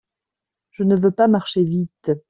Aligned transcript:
Je 0.71 0.81
ne 0.83 0.95
veux 0.95 1.11
pas 1.11 1.27
marcher 1.27 1.63
vite. 1.63 2.13